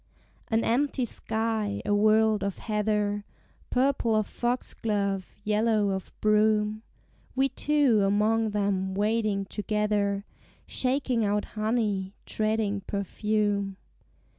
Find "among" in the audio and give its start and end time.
8.03-8.49